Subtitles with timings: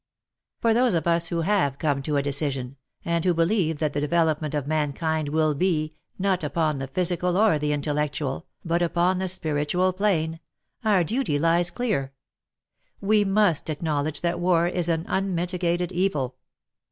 [0.61, 4.01] For those of us who have come to a decision, and who believe that the
[4.01, 9.27] development of mankind will be, not upon the physical or the intellectual, but upon the
[9.27, 10.39] spiritual plane,
[10.83, 12.13] our duty lies clear.
[12.99, 16.35] We must acknowledge that war is an unmitigated evil.